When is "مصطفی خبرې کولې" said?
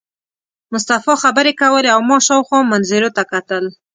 0.73-1.89